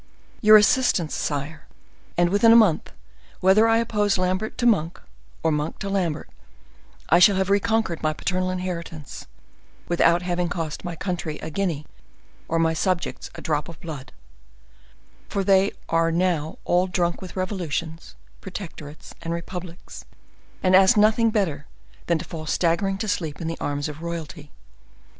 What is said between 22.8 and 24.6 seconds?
to sleep in the arms of royalty.